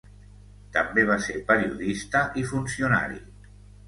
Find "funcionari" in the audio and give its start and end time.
2.53-3.21